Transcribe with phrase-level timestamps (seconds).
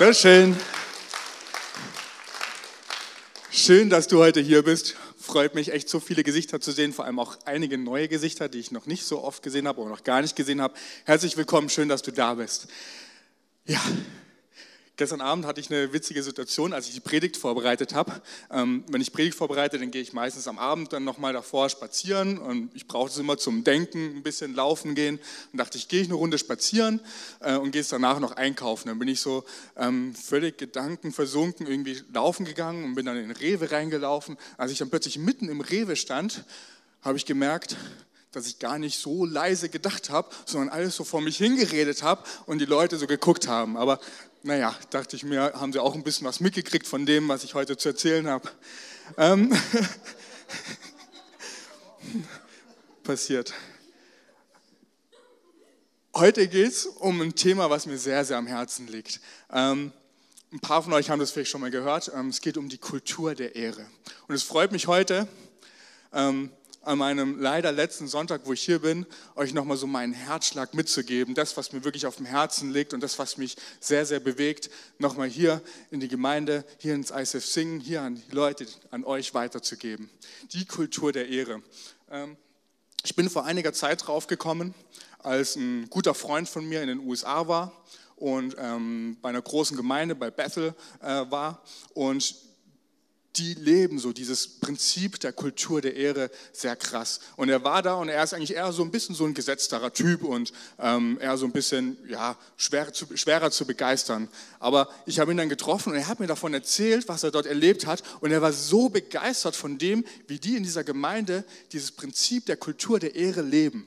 [0.00, 0.56] Sehr schön.
[3.52, 4.96] Schön, dass du heute hier bist.
[5.18, 8.60] Freut mich echt, so viele Gesichter zu sehen, vor allem auch einige neue Gesichter, die
[8.60, 10.72] ich noch nicht so oft gesehen habe oder noch gar nicht gesehen habe.
[11.04, 12.68] Herzlich willkommen, schön, dass du da bist.
[13.66, 13.82] Ja,
[15.00, 18.20] Gestern Abend hatte ich eine witzige Situation, als ich die Predigt vorbereitet habe.
[18.50, 22.36] Ähm, wenn ich Predigt vorbereite, dann gehe ich meistens am Abend dann nochmal davor spazieren
[22.36, 25.18] und ich brauche es immer zum Denken, ein bisschen laufen gehen.
[25.52, 27.00] Und dachte ich, gehe ich eine Runde spazieren
[27.40, 28.88] äh, und gehe es danach noch einkaufen.
[28.88, 29.44] Dann bin ich so
[29.78, 34.36] ähm, völlig gedankenversunken irgendwie laufen gegangen und bin dann in den Rewe reingelaufen.
[34.58, 36.44] Als ich dann plötzlich mitten im Rewe stand,
[37.00, 37.74] habe ich gemerkt,
[38.32, 42.22] dass ich gar nicht so leise gedacht habe, sondern alles so vor mich hingeredet habe
[42.46, 43.76] und die Leute so geguckt haben.
[43.76, 43.98] Aber
[44.42, 47.54] naja, dachte ich mir, haben sie auch ein bisschen was mitgekriegt von dem, was ich
[47.54, 48.48] heute zu erzählen habe.
[49.16, 49.52] Ähm,
[53.02, 53.52] passiert.
[56.14, 59.20] Heute geht es um ein Thema, was mir sehr, sehr am Herzen liegt.
[59.52, 59.92] Ähm,
[60.52, 62.10] ein paar von euch haben das vielleicht schon mal gehört.
[62.14, 63.86] Ähm, es geht um die Kultur der Ehre.
[64.26, 65.28] Und es freut mich heute,
[66.12, 66.50] ähm,
[66.82, 71.34] an meinem leider letzten Sonntag, wo ich hier bin, euch nochmal so meinen Herzschlag mitzugeben,
[71.34, 74.70] das, was mir wirklich auf dem Herzen liegt und das, was mich sehr, sehr bewegt,
[74.98, 79.34] nochmal hier in die Gemeinde, hier ins ISF Singen, hier an die Leute, an euch
[79.34, 80.10] weiterzugeben.
[80.52, 81.62] Die Kultur der Ehre.
[82.10, 82.36] Ähm,
[83.04, 84.74] ich bin vor einiger Zeit draufgekommen,
[85.18, 87.72] als ein guter Freund von mir in den USA war
[88.16, 91.62] und ähm, bei einer großen Gemeinde bei Bethel äh, war
[91.94, 92.49] und
[93.36, 97.20] die leben so dieses Prinzip der Kultur der Ehre sehr krass.
[97.36, 99.92] Und er war da und er ist eigentlich eher so ein bisschen so ein gesetzterer
[99.92, 104.28] Typ und ähm, eher so ein bisschen ja, schwer zu, schwerer zu begeistern.
[104.58, 107.46] Aber ich habe ihn dann getroffen und er hat mir davon erzählt, was er dort
[107.46, 108.02] erlebt hat.
[108.20, 112.56] Und er war so begeistert von dem, wie die in dieser Gemeinde dieses Prinzip der
[112.56, 113.86] Kultur der Ehre leben.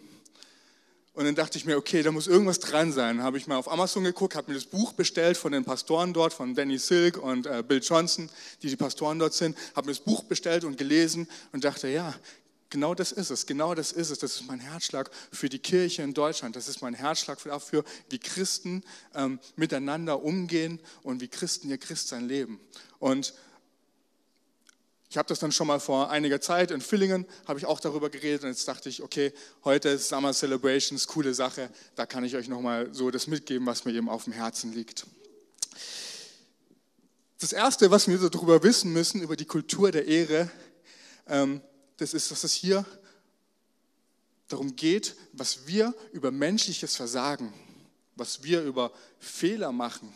[1.13, 3.21] Und dann dachte ich mir, okay, da muss irgendwas dran sein.
[3.21, 6.33] Habe ich mal auf Amazon geguckt, habe mir das Buch bestellt von den Pastoren dort,
[6.33, 8.29] von Danny Silk und äh, Bill Johnson,
[8.63, 9.55] die die Pastoren dort sind.
[9.75, 12.15] Habe mir das Buch bestellt und gelesen und dachte, ja,
[12.71, 14.17] genau das ist es, genau das ist es.
[14.17, 16.55] Das ist mein Herzschlag für die Kirche in Deutschland.
[16.55, 22.27] Das ist mein Herzschlag dafür, wie Christen ähm, miteinander umgehen und wie Christen ihr Christsein
[22.27, 22.59] leben.
[22.97, 23.35] Und
[25.13, 28.09] ich habe das dann schon mal vor einiger Zeit in Villingen, habe ich auch darüber
[28.09, 29.31] geredet und jetzt dachte ich, okay,
[29.63, 33.85] heute ist Summer Celebrations, coole Sache, da kann ich euch nochmal so das mitgeben, was
[33.85, 35.05] mir eben auf dem Herzen liegt.
[37.39, 40.49] Das Erste, was wir darüber wissen müssen, über die Kultur der Ehre,
[41.27, 41.61] ähm,
[41.97, 42.83] das ist, dass es hier
[44.47, 47.53] darum geht, was wir über menschliches Versagen,
[48.15, 50.11] was wir über Fehler machen,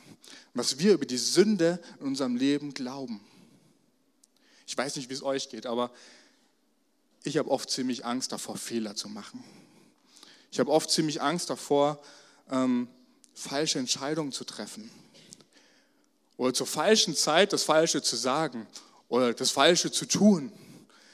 [0.56, 3.22] was wir über die Sünde in unserem Leben glauben.
[4.68, 5.92] Ich weiß nicht, wie es euch geht, aber
[7.24, 9.44] ich habe oft ziemlich Angst davor, Fehler zu machen.
[10.52, 12.02] Ich habe oft ziemlich Angst davor,
[12.52, 12.90] ähm,
[13.34, 14.92] falsche Entscheidungen zu treffen.
[16.36, 18.68] Oder zur falschen Zeit das Falsche zu sagen
[19.08, 20.52] oder das Falsche zu tun.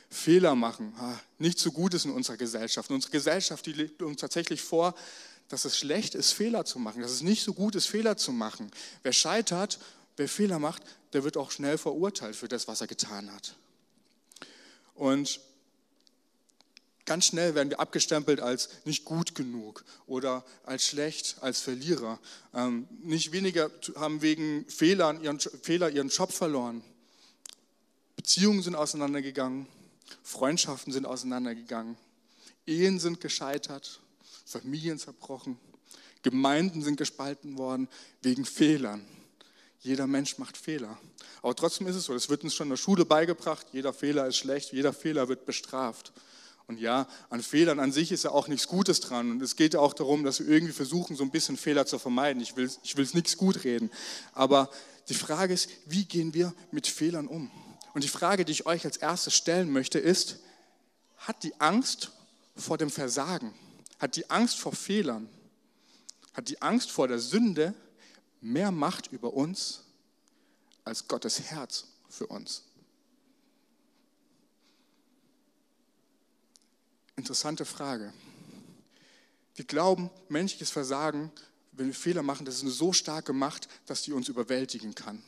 [0.09, 0.93] Fehler machen.
[1.37, 2.89] Nicht so gut ist in unserer Gesellschaft.
[2.91, 4.95] unsere Gesellschaft, die legt uns tatsächlich vor,
[5.47, 8.31] dass es schlecht ist, Fehler zu machen, dass es nicht so gut ist, Fehler zu
[8.31, 8.71] machen.
[9.03, 9.79] Wer scheitert,
[10.17, 10.83] wer Fehler macht,
[11.13, 13.55] der wird auch schnell verurteilt für das, was er getan hat.
[14.95, 15.39] Und
[17.05, 22.19] ganz schnell werden wir abgestempelt als nicht gut genug oder als schlecht, als Verlierer.
[22.53, 26.83] Ähm, nicht weniger haben wegen Fehlern ihren, Fehler ihren Job verloren.
[28.15, 29.67] Beziehungen sind auseinandergegangen,
[30.23, 31.97] Freundschaften sind auseinandergegangen,
[32.65, 33.99] Ehen sind gescheitert,
[34.45, 35.57] Familien zerbrochen,
[36.21, 37.89] Gemeinden sind gespalten worden
[38.21, 39.05] wegen Fehlern.
[39.83, 40.97] Jeder Mensch macht Fehler.
[41.41, 44.27] Aber trotzdem ist es so, es wird uns schon in der Schule beigebracht, jeder Fehler
[44.27, 46.13] ist schlecht, jeder Fehler wird bestraft.
[46.67, 49.31] Und ja, an Fehlern an sich ist ja auch nichts Gutes dran.
[49.31, 51.99] Und es geht ja auch darum, dass wir irgendwie versuchen, so ein bisschen Fehler zu
[51.99, 52.41] vermeiden.
[52.41, 53.91] Ich will, ich es nichts gut reden.
[54.31, 54.69] Aber
[55.09, 57.51] die Frage ist, wie gehen wir mit Fehlern um?
[57.93, 60.39] Und die Frage, die ich euch als erstes stellen möchte, ist,
[61.17, 62.11] hat die Angst
[62.55, 63.53] vor dem Versagen,
[63.99, 65.27] hat die Angst vor Fehlern,
[66.33, 67.73] hat die Angst vor der Sünde
[68.43, 69.83] mehr Macht über uns
[70.83, 72.63] als Gottes Herz für uns?
[77.15, 78.13] Interessante Frage.
[79.55, 81.31] Wir glauben, menschliches Versagen,
[81.71, 85.23] wenn wir Fehler machen, das ist eine so starke Macht, dass die uns überwältigen kann.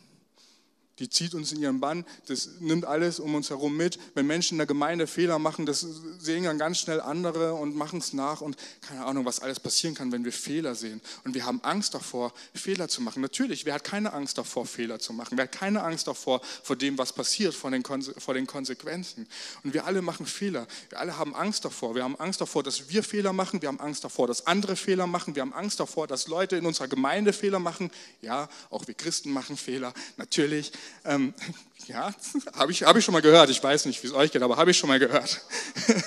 [1.00, 4.00] Die zieht uns in ihren Bann, das nimmt alles um uns herum mit.
[4.14, 5.86] Wenn Menschen in der Gemeinde Fehler machen, das
[6.20, 9.94] sehen dann ganz schnell andere und machen es nach und keine Ahnung, was alles passieren
[9.94, 11.02] kann, wenn wir Fehler sehen.
[11.26, 13.22] Und wir haben Angst davor, Fehler zu machen.
[13.22, 15.38] Natürlich, wer hat keine Angst davor, Fehler zu machen?
[15.38, 19.28] Wer hat keine Angst davor, vor dem, was passiert, vor den, vor den Konsequenzen?
[19.64, 20.66] Und wir alle machen Fehler.
[20.90, 21.96] Wir alle haben Angst davor.
[21.96, 23.62] Wir haben Angst davor, dass wir Fehler machen.
[23.62, 25.36] Wir haben Angst davor, dass andere Fehler machen.
[25.36, 27.92] Wir haben Angst davor, dass Leute in unserer Gemeinde Fehler machen.
[28.22, 30.72] Ja, auch wir Christen machen Fehler, natürlich.
[31.06, 31.34] Ähm,
[31.88, 32.14] ja,
[32.54, 33.50] habe ich, hab ich schon mal gehört.
[33.50, 35.42] Ich weiß nicht, wie es euch geht, aber habe ich schon mal gehört.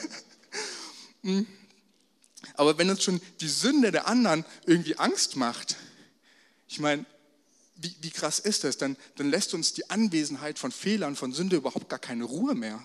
[1.24, 1.48] Hm.
[2.54, 5.74] aber wenn uns schon die Sünde der anderen irgendwie Angst macht,
[6.68, 7.04] ich meine,
[7.74, 8.78] wie, wie krass ist das?
[8.78, 12.84] Dann, dann lässt uns die Anwesenheit von Fehlern, von Sünde überhaupt gar keine Ruhe mehr.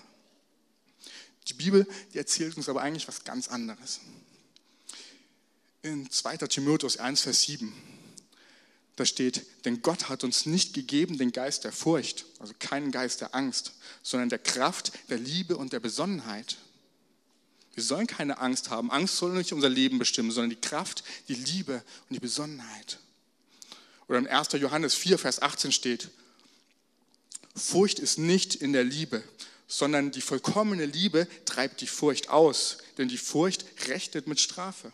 [1.46, 4.00] Die Bibel, die erzählt uns aber eigentlich was ganz anderes.
[5.82, 6.38] In 2.
[6.38, 7.72] Timotheus 1, Vers 7
[8.96, 13.20] da steht, denn Gott hat uns nicht gegeben den Geist der Furcht, also keinen Geist
[13.20, 16.58] der Angst, sondern der Kraft, der Liebe und der Besonnenheit.
[17.74, 18.92] Wir sollen keine Angst haben.
[18.92, 22.98] Angst soll nicht unser Leben bestimmen, sondern die Kraft, die Liebe und die Besonnenheit.
[24.06, 24.52] Oder in 1.
[24.52, 26.10] Johannes 4, Vers 18 steht,
[27.56, 29.22] Furcht ist nicht in der Liebe,
[29.66, 34.92] sondern die vollkommene Liebe treibt die Furcht aus, denn die Furcht rechnet mit Strafe.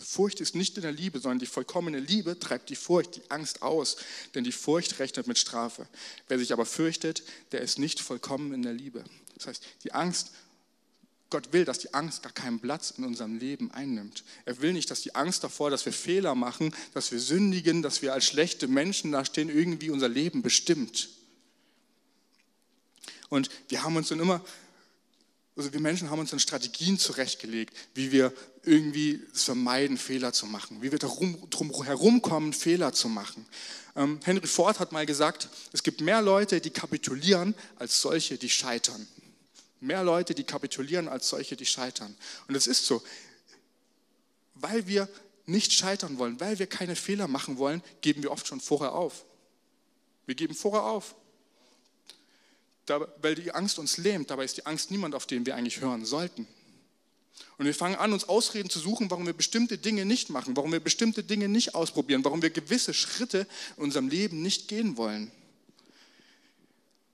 [0.00, 3.62] Furcht ist nicht in der Liebe, sondern die vollkommene Liebe treibt die Furcht, die Angst
[3.62, 3.96] aus,
[4.34, 5.86] denn die Furcht rechnet mit Strafe.
[6.28, 9.04] Wer sich aber fürchtet, der ist nicht vollkommen in der Liebe.
[9.34, 10.30] Das heißt, die Angst,
[11.30, 14.24] Gott will, dass die Angst gar keinen Platz in unserem Leben einnimmt.
[14.44, 18.02] Er will nicht, dass die Angst davor, dass wir Fehler machen, dass wir sündigen, dass
[18.02, 21.08] wir als schlechte Menschen dastehen, irgendwie unser Leben bestimmt.
[23.28, 24.44] Und wir haben uns dann immer
[25.60, 28.32] also wir Menschen haben uns dann Strategien zurechtgelegt, wie wir
[28.62, 31.36] irgendwie vermeiden, Fehler zu machen, wie wir darum,
[31.84, 33.46] herumkommen, Fehler zu machen.
[33.96, 38.50] Ähm, Henry Ford hat mal gesagt, es gibt mehr Leute, die kapitulieren, als solche, die
[38.50, 39.06] scheitern.
[39.80, 42.14] Mehr Leute, die kapitulieren, als solche, die scheitern.
[42.48, 43.02] Und es ist so,
[44.54, 45.08] weil wir
[45.46, 49.24] nicht scheitern wollen, weil wir keine Fehler machen wollen, geben wir oft schon vorher auf.
[50.26, 51.14] Wir geben vorher auf
[53.20, 54.30] weil die Angst uns lähmt.
[54.30, 56.46] Dabei ist die Angst niemand, auf den wir eigentlich hören sollten.
[57.58, 60.72] Und wir fangen an, uns Ausreden zu suchen, warum wir bestimmte Dinge nicht machen, warum
[60.72, 63.46] wir bestimmte Dinge nicht ausprobieren, warum wir gewisse Schritte
[63.76, 65.30] in unserem Leben nicht gehen wollen.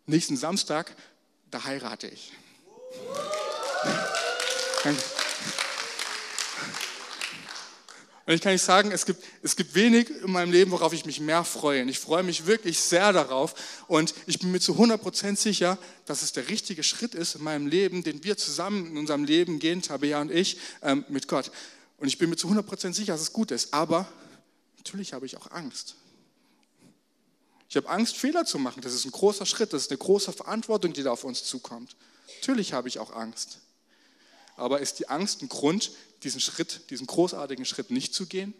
[0.06, 0.94] Nächsten Samstag,
[1.50, 2.32] da heirate ich.
[4.84, 5.02] Danke.
[8.26, 11.06] Und ich kann nicht sagen, es gibt, es gibt wenig in meinem Leben, worauf ich
[11.06, 11.82] mich mehr freue.
[11.82, 13.84] Und ich freue mich wirklich sehr darauf.
[13.87, 17.69] Und ich bin mir zu 100% sicher, dass es der richtige Schritt ist in meinem
[17.69, 21.52] Leben, den wir zusammen in unserem Leben gehen, Tabea und ich, ähm, mit Gott.
[21.99, 23.73] Und ich bin mir zu 100% sicher, dass es gut ist.
[23.73, 24.08] Aber
[24.76, 25.94] natürlich habe ich auch Angst.
[27.69, 28.81] Ich habe Angst, Fehler zu machen.
[28.82, 31.94] Das ist ein großer Schritt, das ist eine große Verantwortung, die da auf uns zukommt.
[32.40, 33.61] Natürlich habe ich auch Angst.
[34.56, 35.93] Aber ist die Angst ein Grund,
[36.23, 38.55] diesen Schritt, diesen großartigen Schritt nicht zu gehen?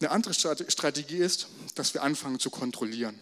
[0.00, 1.46] Eine andere Strategie ist,
[1.76, 3.18] dass wir anfangen zu kontrollieren.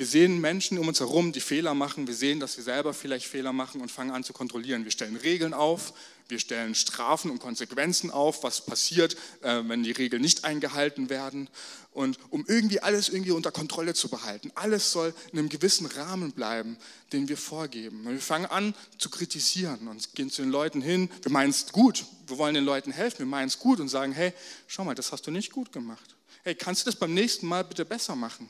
[0.00, 2.06] Wir sehen Menschen um uns herum, die Fehler machen.
[2.06, 4.84] Wir sehen, dass wir selber vielleicht Fehler machen und fangen an zu kontrollieren.
[4.84, 5.92] Wir stellen Regeln auf,
[6.26, 11.50] wir stellen Strafen und Konsequenzen auf, was passiert, äh, wenn die Regeln nicht eingehalten werden.
[11.92, 14.50] Und um irgendwie alles irgendwie unter Kontrolle zu behalten.
[14.54, 16.78] Alles soll in einem gewissen Rahmen bleiben,
[17.12, 18.06] den wir vorgeben.
[18.06, 21.10] Und wir fangen an zu kritisieren und gehen zu den Leuten hin.
[21.20, 22.06] Wir meinen es gut.
[22.26, 23.18] Wir wollen den Leuten helfen.
[23.18, 24.32] Wir meinen es gut und sagen, hey,
[24.66, 26.16] schau mal, das hast du nicht gut gemacht.
[26.42, 28.48] Hey, kannst du das beim nächsten Mal bitte besser machen?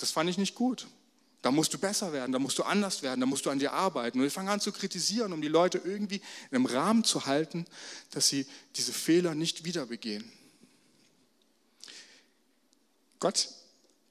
[0.00, 0.86] Das fand ich nicht gut.
[1.42, 3.72] Da musst du besser werden, da musst du anders werden, da musst du an dir
[3.72, 4.18] arbeiten.
[4.18, 7.66] Und wir fangen an zu kritisieren, um die Leute irgendwie in einem Rahmen zu halten,
[8.10, 10.30] dass sie diese Fehler nicht wieder begehen.
[13.18, 13.48] Gott,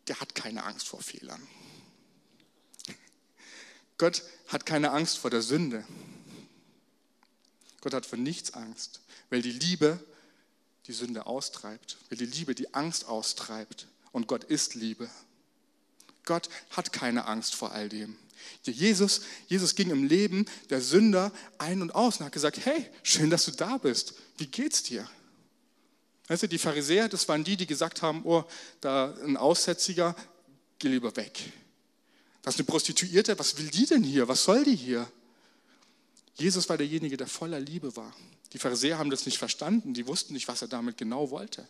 [0.08, 1.42] der hat keine Angst vor Fehlern.
[3.98, 5.86] Gott hat keine Angst vor der Sünde.
[7.82, 10.04] Gott hat vor nichts Angst, weil die Liebe
[10.88, 13.88] die Sünde austreibt, weil die Liebe die Angst austreibt.
[14.12, 15.10] Und Gott ist Liebe.
[16.30, 18.16] Gott hat keine Angst vor all dem.
[18.64, 23.32] Jesus, Jesus ging im Leben der Sünder ein und aus und hat gesagt, hey, schön,
[23.32, 24.14] dass du da bist.
[24.38, 25.10] Wie geht's dir?
[26.28, 28.44] Weißt du, die Pharisäer, das waren die, die gesagt haben, oh,
[28.80, 30.16] da ein Aussätziger,
[30.78, 31.40] geh lieber weg.
[32.44, 34.28] Das ist eine Prostituierte, was will die denn hier?
[34.28, 35.12] Was soll die hier?
[36.36, 38.16] Jesus war derjenige, der voller Liebe war.
[38.54, 41.68] Die Pharisäer haben das nicht verstanden, die wussten nicht, was er damit genau wollte.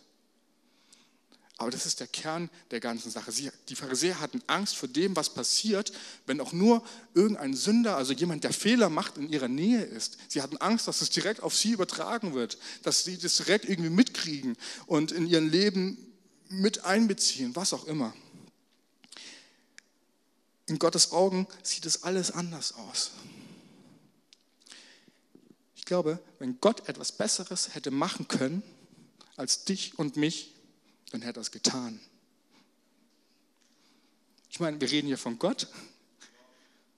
[1.60, 3.30] Aber das ist der Kern der ganzen Sache.
[3.32, 5.92] Sie, die Pharisäer hatten Angst vor dem, was passiert,
[6.24, 10.16] wenn auch nur irgendein Sünder, also jemand, der Fehler macht, in ihrer Nähe ist.
[10.28, 13.90] Sie hatten Angst, dass es direkt auf sie übertragen wird, dass sie das direkt irgendwie
[13.90, 15.98] mitkriegen und in ihren Leben
[16.48, 18.14] mit einbeziehen, was auch immer.
[20.64, 23.10] In Gottes Augen sieht es alles anders aus.
[25.76, 28.62] Ich glaube, wenn Gott etwas Besseres hätte machen können
[29.36, 30.54] als dich und mich,
[31.10, 32.00] dann hätte er es getan.
[34.50, 35.68] Ich meine, wir reden hier von Gott.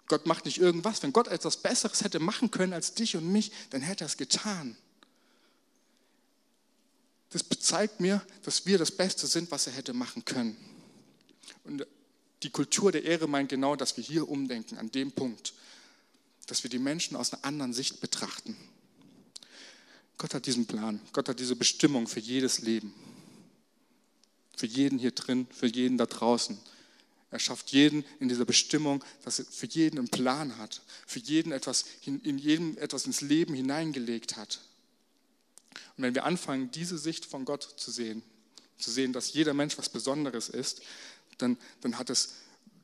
[0.06, 1.02] Gott macht nicht irgendwas.
[1.02, 4.16] Wenn Gott etwas Besseres hätte machen können als dich und mich, dann hätte er es
[4.16, 4.76] getan.
[7.30, 10.56] Das zeigt mir, dass wir das Beste sind, was er hätte machen können.
[11.64, 11.86] Und
[12.42, 15.54] die Kultur der Ehre meint genau, dass wir hier umdenken, an dem Punkt,
[16.46, 18.56] dass wir die Menschen aus einer anderen Sicht betrachten.
[20.18, 22.92] Gott hat diesen Plan, Gott hat diese Bestimmung für jedes Leben.
[24.56, 26.58] Für jeden hier drin, für jeden da draußen.
[27.30, 31.50] Er schafft jeden in dieser Bestimmung, dass er für jeden einen Plan hat, für jeden
[31.50, 34.60] etwas, in jedem etwas ins Leben hineingelegt hat.
[35.96, 38.22] Und wenn wir anfangen, diese Sicht von Gott zu sehen,
[38.78, 40.82] zu sehen, dass jeder Mensch was Besonderes ist,
[41.38, 42.34] dann, dann hat es,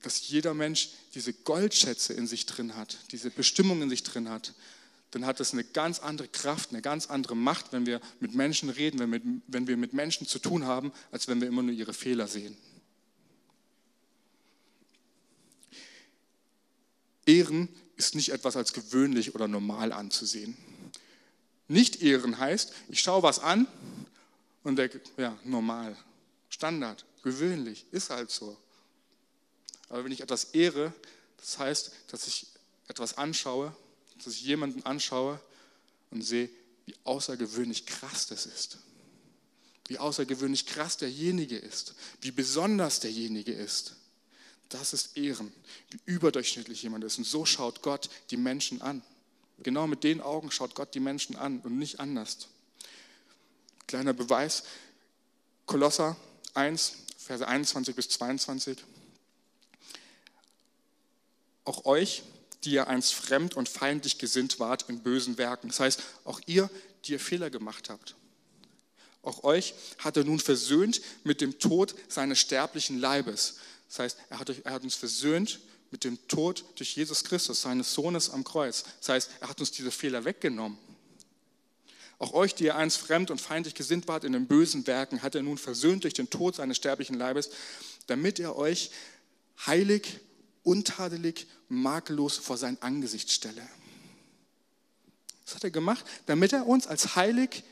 [0.03, 4.55] dass jeder Mensch diese Goldschätze in sich drin hat, diese Bestimmung in sich drin hat,
[5.11, 8.69] dann hat es eine ganz andere Kraft, eine ganz andere Macht, wenn wir mit Menschen
[8.69, 11.63] reden, wenn wir, mit, wenn wir mit Menschen zu tun haben, als wenn wir immer
[11.63, 12.57] nur ihre Fehler sehen.
[17.25, 20.57] Ehren ist nicht etwas als gewöhnlich oder normal anzusehen.
[21.69, 23.67] Nicht ehren heißt, ich schaue was an
[24.63, 25.97] und denke, ja, normal,
[26.49, 28.57] Standard, gewöhnlich, ist halt so.
[29.89, 30.93] Aber wenn ich etwas ehre,
[31.39, 32.47] das heißt, dass ich
[32.89, 33.75] etwas anschaue
[34.25, 35.41] dass ich jemanden anschaue
[36.11, 36.49] und sehe,
[36.87, 38.79] wie außergewöhnlich krass das ist.
[39.89, 41.95] Wie außergewöhnlich krass derjenige ist.
[42.21, 43.97] Wie besonders derjenige ist.
[44.69, 45.53] Das ist Ehren,
[45.91, 47.19] wie überdurchschnittlich jemand ist.
[47.19, 49.03] Und so schaut Gott die Menschen an.
[49.61, 52.49] Genau mit den Augen schaut Gott die Menschen an und nicht anders.
[53.87, 54.65] Kleiner Beweis,
[55.67, 56.17] Kolosser
[56.55, 58.79] 1, Verse 21 bis 22.
[61.65, 62.23] Auch euch,
[62.65, 65.69] die ihr einst fremd und feindlich gesinnt wart in bösen Werken.
[65.69, 66.71] Das heißt, auch ihr,
[67.05, 68.17] die ihr Fehler gemacht habt.
[69.23, 73.57] Auch euch hat er nun versöhnt mit dem Tod seines sterblichen Leibes.
[73.89, 75.61] Das heißt, er hat, er hat uns versöhnt
[75.91, 78.85] mit dem Tod durch Jesus Christus, seines Sohnes am Kreuz.
[79.01, 80.79] Das heißt, er hat uns diese Fehler weggenommen.
[82.19, 85.35] Auch euch, die ihr einst fremd und feindlich gesinnt wart in den bösen Werken, hat
[85.35, 87.51] er nun versöhnt durch den Tod seines sterblichen Leibes,
[88.07, 88.91] damit er euch
[89.67, 90.21] heilig
[90.69, 93.67] untadelig, makellos vor sein Angesicht stelle.
[95.47, 97.65] Das hat er gemacht, damit er uns als heilig,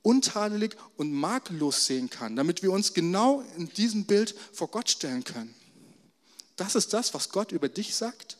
[0.00, 5.24] untadelig und makellos sehen kann, damit wir uns genau in diesem Bild vor Gott stellen
[5.24, 5.54] können.
[6.56, 8.38] Das ist das, was Gott über dich sagt,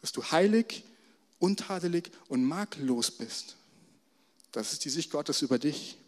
[0.00, 0.82] dass du heilig,
[1.38, 3.56] untadelig und makellos bist.
[4.52, 5.98] Das ist die Sicht Gottes über dich.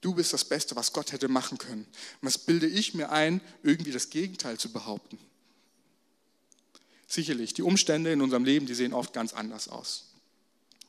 [0.00, 1.86] Du bist das Beste, was Gott hätte machen können.
[2.20, 5.18] was bilde ich mir ein, irgendwie das Gegenteil zu behaupten?
[7.06, 10.10] Sicherlich, die Umstände in unserem Leben, die sehen oft ganz anders aus.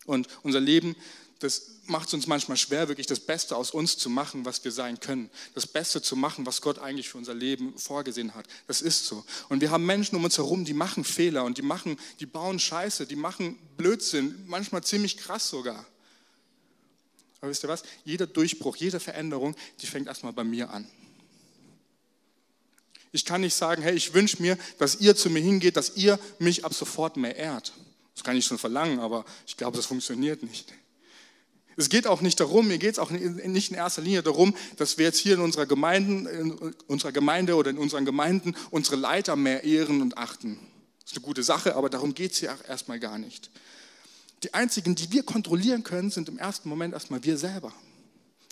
[0.05, 0.95] Und unser Leben,
[1.39, 4.71] das macht es uns manchmal schwer, wirklich das Beste aus uns zu machen, was wir
[4.71, 5.29] sein können.
[5.53, 8.47] Das Beste zu machen, was Gott eigentlich für unser Leben vorgesehen hat.
[8.67, 9.23] Das ist so.
[9.49, 12.59] Und wir haben Menschen um uns herum, die machen Fehler und die machen, die bauen
[12.59, 15.85] Scheiße, die machen Blödsinn, manchmal ziemlich krass sogar.
[17.41, 17.83] Aber wisst ihr was?
[18.03, 20.87] Jeder Durchbruch, jede Veränderung, die fängt erstmal bei mir an.
[23.11, 26.19] Ich kann nicht sagen, hey, ich wünsche mir, dass ihr zu mir hingeht, dass ihr
[26.39, 27.73] mich ab sofort mehr ehrt.
[28.13, 30.73] Das kann ich schon verlangen, aber ich glaube, das funktioniert nicht.
[31.79, 34.97] Es geht auch nicht darum, mir geht es auch nicht in erster Linie darum, dass
[34.97, 39.35] wir jetzt hier in unserer, Gemeinden, in unserer Gemeinde oder in unseren Gemeinden unsere Leiter
[39.35, 40.57] mehr ehren und achten.
[41.01, 43.51] Das ist eine gute Sache, aber darum geht es hier erstmal gar nicht.
[44.43, 47.73] Die einzigen, die wir kontrollieren können, sind im ersten Moment erstmal wir selber.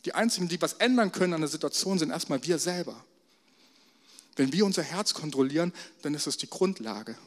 [0.06, 3.04] Die einzigen, die was ändern können an der Situation, sind erstmal wir selber.
[4.36, 7.18] Wenn wir unser Herz kontrollieren, dann ist es die Grundlage.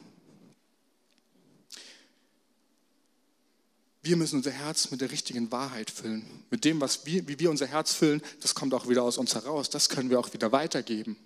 [4.01, 6.25] Wir müssen unser Herz mit der richtigen Wahrheit füllen.
[6.49, 9.35] Mit dem, was wir, wie wir unser Herz füllen, das kommt auch wieder aus uns
[9.35, 9.69] heraus.
[9.69, 11.17] Das können wir auch wieder weitergeben.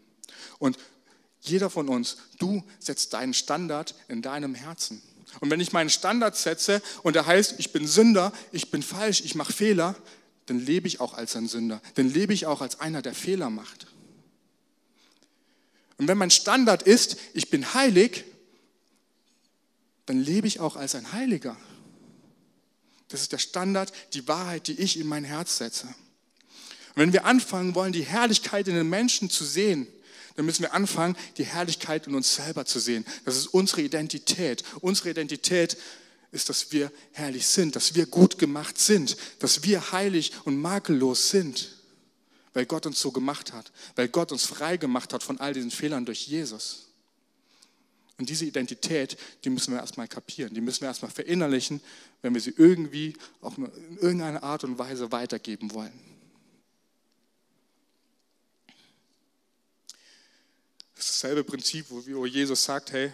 [0.58, 0.78] Und
[1.42, 5.02] jeder von uns, du setzt deinen Standard in deinem Herzen.
[5.40, 9.22] Und wenn ich meinen Standard setze und er heißt, ich bin Sünder, ich bin falsch,
[9.22, 9.96] ich mache Fehler,
[10.46, 11.82] dann lebe ich auch als ein Sünder.
[11.96, 13.88] Dann lebe ich auch als einer, der Fehler macht.
[15.98, 18.26] Und wenn mein Standard ist, ich bin heilig,
[20.06, 21.56] dann lebe ich auch als ein Heiliger.
[23.08, 25.88] Das ist der Standard, die Wahrheit, die ich in mein Herz setze.
[26.96, 29.88] Und wenn wir anfangen wollen, die Herrlichkeit in den Menschen zu sehen,
[30.36, 33.06] dann müssen wir anfangen, die Herrlichkeit in uns selber zu sehen.
[33.26, 34.64] Das ist unsere Identität.
[34.82, 35.78] Unsere Identität
[36.32, 41.30] ist, dass wir herrlich sind, dass wir gut gemacht sind, dass wir heilig und makellos
[41.30, 41.78] sind,
[42.54, 45.72] weil Gott uns so gemacht hat, weil Gott uns frei gemacht hat von all diesen
[45.72, 46.88] Fehlern durch Jesus.
[48.18, 51.82] Und diese Identität, die müssen wir erstmal kapieren, die müssen wir erstmal verinnerlichen,
[52.22, 56.13] wenn wir sie irgendwie auch in irgendeiner Art und Weise weitergeben wollen.
[61.04, 63.12] Das ist dasselbe Prinzip, wo Jesus sagt, hey,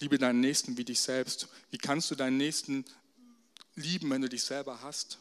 [0.00, 1.48] liebe deinen Nächsten wie dich selbst.
[1.70, 2.84] Wie kannst du deinen Nächsten
[3.74, 5.18] lieben, wenn du dich selber hast?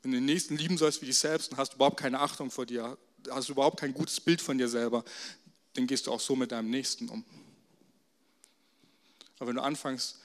[0.00, 2.50] Wenn du den Nächsten lieben sollst wie dich selbst, dann hast du überhaupt keine Achtung
[2.50, 2.96] vor dir,
[3.28, 5.04] hast du überhaupt kein gutes Bild von dir selber,
[5.74, 7.22] dann gehst du auch so mit deinem Nächsten um.
[9.38, 10.16] Aber wenn du anfängst,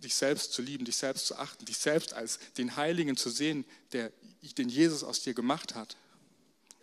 [0.00, 3.64] dich selbst zu lieben, dich selbst zu achten, dich selbst als den Heiligen zu sehen,
[3.92, 4.10] der,
[4.58, 5.96] den Jesus aus dir gemacht hat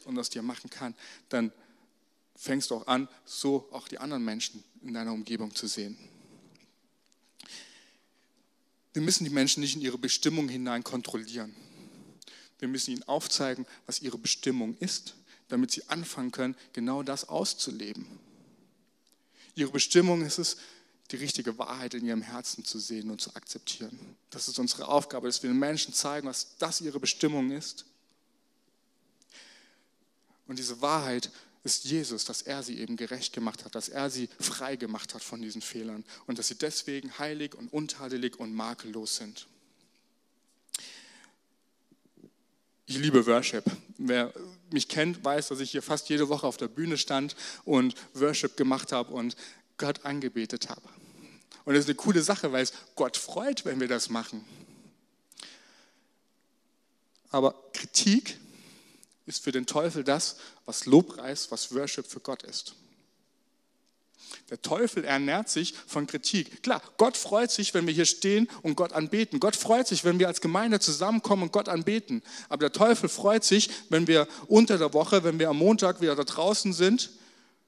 [0.05, 0.95] und aus dir machen kann,
[1.27, 1.51] dann
[2.37, 5.97] fängst du auch an, so auch die anderen Menschen in deiner Umgebung zu sehen.
[8.93, 11.55] Wir müssen die Menschen nicht in ihre Bestimmung hinein kontrollieren.
[12.59, 15.15] Wir müssen ihnen aufzeigen, was ihre Bestimmung ist,
[15.49, 18.07] damit sie anfangen können, genau das auszuleben.
[19.55, 20.57] Ihre Bestimmung ist es,
[21.11, 23.97] die richtige Wahrheit in ihrem Herzen zu sehen und zu akzeptieren.
[24.29, 27.85] Das ist unsere Aufgabe, dass wir den Menschen zeigen, was das ihre Bestimmung ist.
[30.47, 31.31] Und diese Wahrheit
[31.67, 35.21] ist Jesus, dass er sie eben gerecht gemacht hat, dass er sie frei gemacht hat
[35.21, 39.47] von diesen Fehlern und dass sie deswegen heilig und untadelig und makellos sind.
[42.85, 43.65] Ich liebe Worship.
[43.97, 44.33] Wer
[44.71, 48.55] mich kennt, weiß, dass ich hier fast jede Woche auf der Bühne stand und Worship
[48.55, 49.35] gemacht habe und
[49.77, 50.87] Gott angebetet habe.
[51.65, 54.45] Und das ist eine coole Sache, weil es Gott freut, wenn wir das machen.
[57.29, 58.37] Aber Kritik
[59.27, 62.75] ist für den Teufel das, was Lobpreis, was Worship für Gott ist.
[64.49, 66.63] Der Teufel ernährt sich von Kritik.
[66.63, 69.39] Klar, Gott freut sich, wenn wir hier stehen und Gott anbeten.
[69.39, 72.23] Gott freut sich, wenn wir als Gemeinde zusammenkommen und Gott anbeten.
[72.49, 76.15] Aber der Teufel freut sich, wenn wir unter der Woche, wenn wir am Montag wieder
[76.15, 77.09] da draußen sind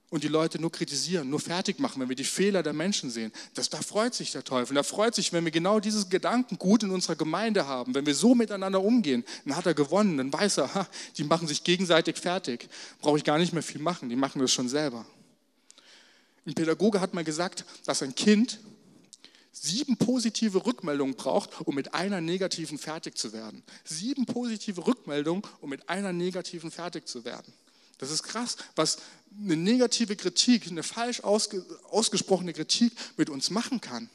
[0.10, 3.32] und die Leute nur kritisieren, nur fertig machen, wenn wir die Fehler der Menschen sehen.
[3.54, 4.76] Das, da freut sich der Teufel.
[4.76, 8.34] Er freut sich, wenn wir genau dieses Gedankengut in unserer Gemeinde haben, wenn wir so
[8.34, 9.24] miteinander umgehen.
[9.46, 12.70] Dann hat er gewonnen, dann weiß er, ha, die machen sich gegenseitig fertig.
[13.02, 15.06] Brauche ich gar nicht mehr viel machen, die machen das schon selber.
[16.46, 18.60] Ein Pädagoge hat mal gesagt, dass ein Kind
[19.52, 23.62] sieben positive Rückmeldungen braucht, um mit einer negativen fertig zu werden.
[23.84, 27.54] Sieben positive Rückmeldungen, um mit einer negativen fertig zu werden.
[28.00, 28.98] Das ist krass, was
[29.38, 34.10] eine negative Kritik, eine falsch ausge, ausgesprochene Kritik mit uns machen kann.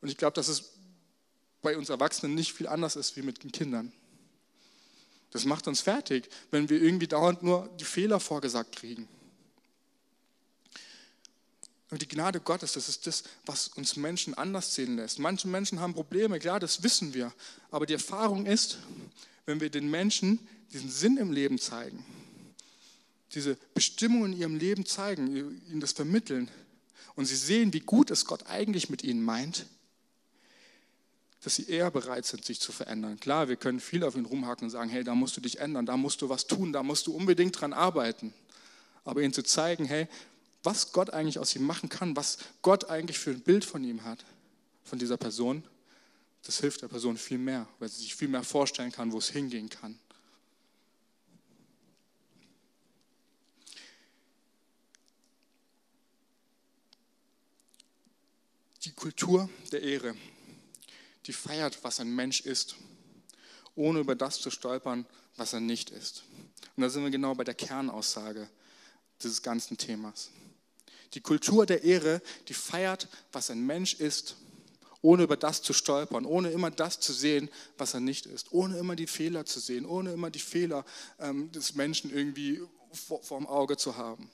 [0.00, 0.70] Und ich glaube, dass es
[1.62, 3.92] bei uns Erwachsenen nicht viel anders ist wie mit den Kindern.
[5.30, 9.08] Das macht uns fertig, wenn wir irgendwie dauernd nur die Fehler vorgesagt kriegen.
[11.90, 15.18] Und die Gnade Gottes, das ist das, was uns Menschen anders sehen lässt.
[15.18, 17.32] Manche Menschen haben Probleme, klar, das wissen wir.
[17.70, 18.78] Aber die Erfahrung ist,
[19.44, 20.40] wenn wir den Menschen
[20.72, 22.04] diesen Sinn im Leben zeigen,
[23.36, 25.28] diese Bestimmung in ihrem Leben zeigen,
[25.68, 26.50] ihnen das vermitteln
[27.14, 29.66] und sie sehen, wie gut es Gott eigentlich mit ihnen meint,
[31.42, 33.20] dass sie eher bereit sind, sich zu verändern.
[33.20, 35.86] Klar, wir können viel auf ihn rumhaken und sagen, hey, da musst du dich ändern,
[35.86, 38.32] da musst du was tun, da musst du unbedingt dran arbeiten.
[39.04, 40.08] Aber ihnen zu zeigen, hey,
[40.64, 44.02] was Gott eigentlich aus ihm machen kann, was Gott eigentlich für ein Bild von ihm
[44.02, 44.24] hat,
[44.82, 45.62] von dieser Person,
[46.42, 49.28] das hilft der Person viel mehr, weil sie sich viel mehr vorstellen kann, wo es
[49.28, 49.98] hingehen kann.
[58.86, 60.14] Die Kultur der Ehre,
[61.26, 62.76] die feiert, was ein Mensch ist,
[63.74, 66.22] ohne über das zu stolpern, was er nicht ist.
[66.76, 68.48] Und da sind wir genau bei der Kernaussage
[69.20, 70.30] dieses ganzen Themas.
[71.14, 74.36] Die Kultur der Ehre, die feiert, was ein Mensch ist,
[75.02, 78.78] ohne über das zu stolpern, ohne immer das zu sehen, was er nicht ist, ohne
[78.78, 80.84] immer die Fehler zu sehen, ohne immer die Fehler
[81.18, 84.30] ähm, des Menschen irgendwie vor, vor dem Auge zu haben.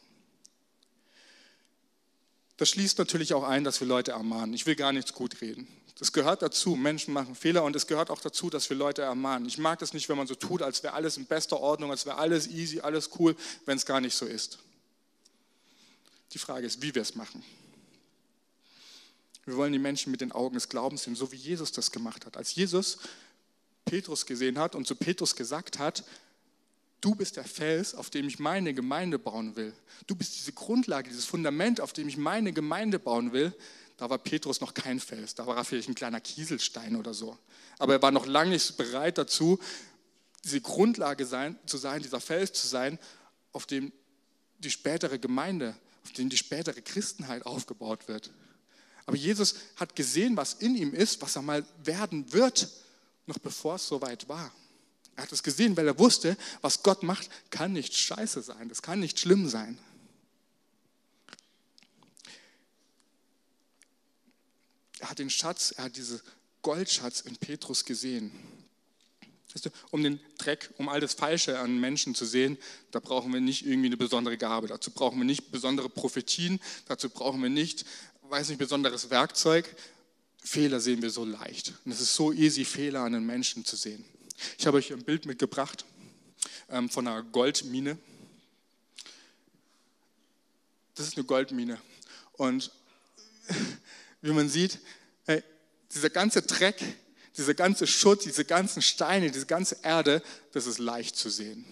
[2.56, 4.54] Das schließt natürlich auch ein, dass wir Leute ermahnen.
[4.54, 5.66] Ich will gar nichts gut reden.
[5.98, 6.76] Das gehört dazu.
[6.76, 9.46] Menschen machen Fehler und es gehört auch dazu, dass wir Leute ermahnen.
[9.46, 12.06] Ich mag das nicht, wenn man so tut, als wäre alles in bester Ordnung, als
[12.06, 13.36] wäre alles easy, alles cool,
[13.66, 14.58] wenn es gar nicht so ist.
[16.32, 17.44] Die Frage ist, wie wir es machen.
[19.44, 22.26] Wir wollen die Menschen mit den Augen des Glaubens sehen, so wie Jesus das gemacht
[22.26, 22.36] hat.
[22.36, 22.98] Als Jesus
[23.84, 26.04] Petrus gesehen hat und zu Petrus gesagt hat,
[27.02, 29.74] du bist der Fels, auf dem ich meine Gemeinde bauen will.
[30.06, 33.54] Du bist diese Grundlage, dieses Fundament, auf dem ich meine Gemeinde bauen will.
[33.98, 37.36] da war Petrus noch kein Fels, da war er vielleicht ein kleiner Kieselstein oder so.
[37.78, 39.58] Aber er war noch lange nicht bereit dazu,
[40.44, 42.98] diese Grundlage sein, zu sein, dieser Fels zu sein,
[43.52, 43.92] auf dem
[44.58, 48.30] die spätere Gemeinde, auf dem die spätere Christenheit aufgebaut wird.
[49.06, 52.68] Aber Jesus hat gesehen, was in ihm ist, was er mal werden wird,
[53.26, 54.52] noch bevor es soweit war.
[55.16, 58.82] Er hat es gesehen, weil er wusste, was Gott macht, kann nicht scheiße sein, das
[58.82, 59.78] kann nicht schlimm sein.
[65.00, 66.20] Er hat den Schatz, er hat diesen
[66.62, 68.30] Goldschatz in Petrus gesehen.
[69.90, 72.56] Um den Dreck, um all das Falsche an Menschen zu sehen,
[72.90, 74.68] da brauchen wir nicht irgendwie eine besondere Gabe.
[74.68, 76.58] Dazu brauchen wir nicht besondere Prophetien.
[76.86, 77.84] Dazu brauchen wir nicht,
[78.22, 79.68] weiß nicht, besonderes Werkzeug.
[80.42, 81.74] Fehler sehen wir so leicht.
[81.84, 84.04] Und es ist so easy, Fehler an den Menschen zu sehen.
[84.58, 85.84] Ich habe euch ein Bild mitgebracht
[86.68, 87.98] ähm, von einer Goldmine.
[90.94, 91.80] Das ist eine Goldmine.
[92.32, 92.70] Und
[94.22, 94.78] wie man sieht,
[95.26, 95.42] hey,
[95.94, 96.82] dieser ganze Dreck,
[97.36, 101.64] dieser ganze Schutt, diese ganzen Steine, diese ganze Erde, das ist leicht zu sehen.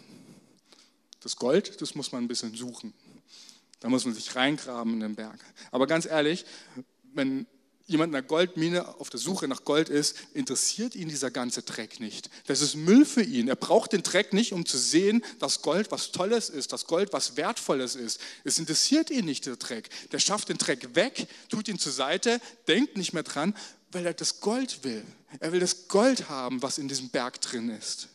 [1.21, 2.95] Das Gold, das muss man ein bisschen suchen.
[3.81, 5.39] Da muss man sich reingraben in den Berg.
[5.71, 6.45] Aber ganz ehrlich,
[7.15, 7.47] wenn
[7.90, 12.00] jemand in einer Goldmine auf der Suche nach Gold ist, interessiert ihn dieser ganze Dreck
[12.00, 12.31] nicht.
[12.46, 13.48] Das ist Müll für ihn.
[13.48, 17.12] Er braucht den Dreck nicht, um zu sehen, dass Gold was Tolles ist, dass Gold
[17.12, 18.20] was Wertvolles ist.
[18.44, 19.90] Es interessiert ihn nicht, der Dreck.
[20.12, 23.55] Der schafft den Dreck weg, tut ihn zur Seite, denkt nicht mehr dran,
[23.92, 25.05] weil er das Gold will.
[25.40, 28.09] Er will das Gold haben, was in diesem Berg drin ist.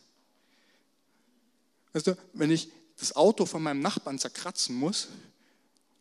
[1.92, 5.08] Weißt du, wenn ich das Auto von meinem Nachbarn zerkratzen muss,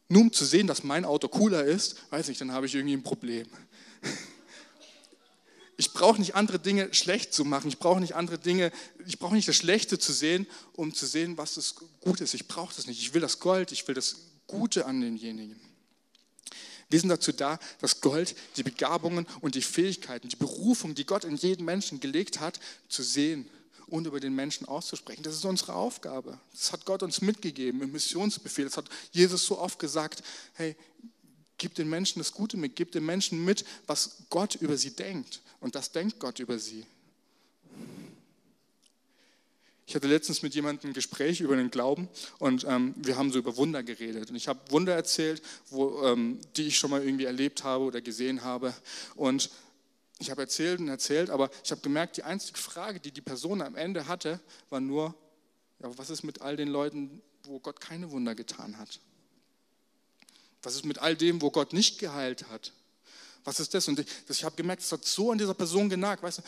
[0.07, 2.95] nur um zu sehen, dass mein Auto cooler ist, weiß ich, dann habe ich irgendwie
[2.95, 3.47] ein Problem.
[5.77, 7.67] Ich brauche nicht andere Dinge schlecht zu machen.
[7.67, 8.71] Ich brauche nicht andere Dinge,
[9.05, 12.33] ich brauche nicht das Schlechte zu sehen, um zu sehen, was das Gute ist.
[12.33, 13.01] Ich brauche das nicht.
[13.01, 14.15] Ich will das Gold, ich will das
[14.47, 15.59] Gute an denjenigen.
[16.89, 21.25] Wir sind dazu da, das Gold, die Begabungen und die Fähigkeiten, die Berufung, die Gott
[21.25, 23.49] in jeden Menschen gelegt hat, zu sehen
[23.87, 25.23] und über den Menschen auszusprechen.
[25.23, 26.39] Das ist unsere Aufgabe.
[26.51, 28.65] Das hat Gott uns mitgegeben im Missionsbefehl.
[28.65, 30.75] Das hat Jesus so oft gesagt, hey,
[31.57, 35.41] gib den Menschen das Gute mit, gib den Menschen mit, was Gott über sie denkt.
[35.59, 36.85] Und das denkt Gott über sie.
[39.87, 43.37] Ich hatte letztens mit jemandem ein Gespräch über den Glauben und ähm, wir haben so
[43.37, 44.31] über Wunder geredet.
[44.31, 48.01] Und ich habe Wunder erzählt, wo, ähm, die ich schon mal irgendwie erlebt habe oder
[48.01, 48.73] gesehen habe.
[49.15, 49.51] Und
[50.19, 53.61] ich habe erzählt und erzählt, aber ich habe gemerkt, die einzige Frage, die die Person
[53.61, 55.13] am Ende hatte, war nur,
[55.79, 58.99] ja, was ist mit all den Leuten, wo Gott keine Wunder getan hat?
[60.63, 62.71] Was ist mit all dem, wo Gott nicht geheilt hat?
[63.43, 63.87] Was ist das?
[63.87, 66.23] Und ich, habe gemerkt, es hat so an dieser Person genagt.
[66.23, 66.41] Weißt du,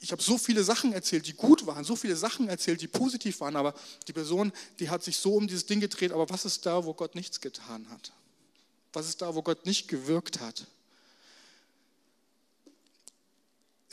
[0.00, 3.40] ich habe so viele Sachen erzählt, die gut waren, so viele Sachen erzählt, die positiv
[3.40, 3.74] waren, aber
[4.06, 6.12] die Person, die hat sich so um dieses Ding gedreht.
[6.12, 8.12] Aber was ist da, wo Gott nichts getan hat?
[8.92, 10.66] Was ist da, wo Gott nicht gewirkt hat?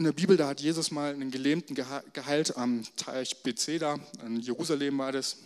[0.02, 4.98] In der Bibel, da hat Jesus mal einen Gelähmten geheilt am Teich Bethesda, in Jerusalem
[4.98, 5.38] war das.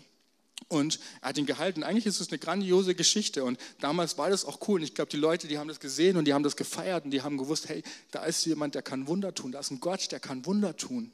[0.69, 1.83] Und er hat ihn gehalten.
[1.83, 3.43] Eigentlich ist es eine grandiose Geschichte.
[3.43, 4.79] Und damals war das auch cool.
[4.79, 7.11] Und ich glaube, die Leute, die haben das gesehen und die haben das gefeiert und
[7.11, 9.51] die haben gewusst, hey, da ist jemand, der kann Wunder tun.
[9.51, 11.11] Da ist ein Gott, der kann Wunder tun.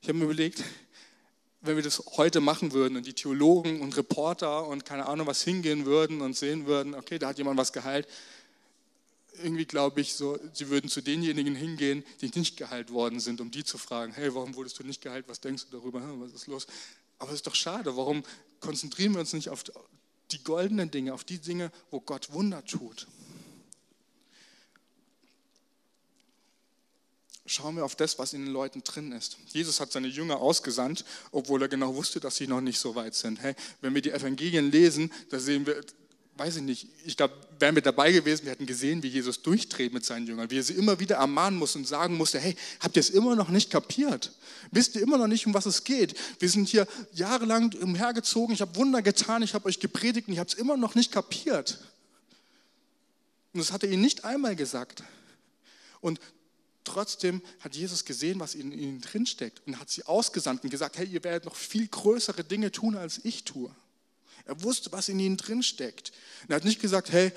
[0.00, 0.64] Ich habe mir überlegt,
[1.60, 5.42] wenn wir das heute machen würden und die Theologen und Reporter und keine Ahnung was
[5.42, 8.08] hingehen würden und sehen würden, okay, da hat jemand was geheilt,
[9.42, 13.50] irgendwie glaube ich so, sie würden zu denjenigen hingehen, die nicht geheilt worden sind, um
[13.50, 16.46] die zu fragen, hey, warum wurdest du nicht geheilt, was denkst du darüber, was ist
[16.46, 16.66] los?
[17.18, 18.24] Aber es ist doch schade, warum
[18.60, 19.64] konzentrieren wir uns nicht auf
[20.30, 23.06] die goldenen Dinge, auf die Dinge, wo Gott Wunder tut?
[27.44, 29.36] Schauen wir auf das, was in den Leuten drin ist.
[29.48, 33.14] Jesus hat seine Jünger ausgesandt, obwohl er genau wusste, dass sie noch nicht so weit
[33.14, 33.42] sind.
[33.42, 35.84] Hey, wenn wir die Evangelien lesen, da sehen wir,
[36.36, 39.92] weiß ich nicht, ich glaube, wären wir dabei gewesen, wir hätten gesehen, wie Jesus durchdreht
[39.92, 42.96] mit seinen Jüngern, wie er sie immer wieder ermahnen muss und sagen musste, hey, habt
[42.96, 44.32] ihr es immer noch nicht kapiert?
[44.70, 46.14] Wisst ihr immer noch nicht, um was es geht?
[46.38, 50.40] Wir sind hier jahrelang umhergezogen, ich habe Wunder getan, ich habe euch gepredigt und ihr
[50.40, 51.78] habt es immer noch nicht kapiert.
[53.52, 55.04] Und das hat er ihnen nicht einmal gesagt.
[56.00, 56.18] Und
[56.84, 61.06] trotzdem hat Jesus gesehen, was in ihnen drinsteckt und hat sie ausgesandt und gesagt, hey,
[61.06, 63.70] ihr werdet noch viel größere Dinge tun, als ich tue.
[64.44, 66.12] Er wusste, was in ihnen drin steckt.
[66.48, 67.32] Er hat nicht gesagt, hey,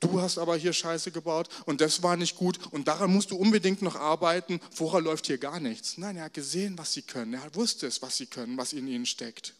[0.00, 3.36] du hast aber hier Scheiße gebaut und das war nicht gut und daran musst du
[3.36, 5.98] unbedingt noch arbeiten, vorher läuft hier gar nichts.
[5.98, 7.34] Nein, er hat gesehen, was sie können.
[7.34, 9.54] Er wusste es, was sie können, was in ihnen steckt.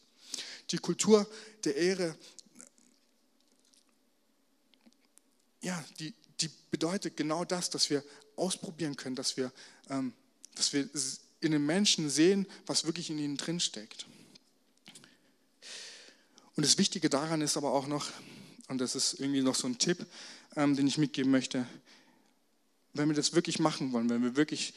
[0.71, 1.27] Die Kultur
[1.65, 2.17] der Ehre,
[5.61, 8.03] ja, die, die bedeutet genau das, dass wir
[8.37, 9.53] ausprobieren können, dass wir,
[9.91, 10.15] ähm,
[10.55, 10.89] dass wir
[11.41, 14.07] in den Menschen sehen, was wirklich in ihnen drin steckt.
[16.61, 18.11] Und das Wichtige daran ist aber auch noch,
[18.68, 20.05] und das ist irgendwie noch so ein Tipp,
[20.57, 21.66] ähm, den ich mitgeben möchte.
[22.92, 24.75] Wenn wir das wirklich machen wollen, wenn wir wirklich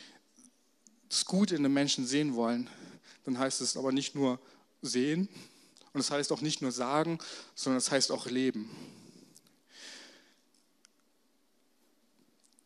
[1.09, 2.69] das Gute in den Menschen sehen wollen,
[3.25, 4.39] dann heißt es aber nicht nur
[4.81, 5.27] sehen
[5.91, 7.19] und es das heißt auch nicht nur sagen,
[7.53, 8.69] sondern es das heißt auch leben.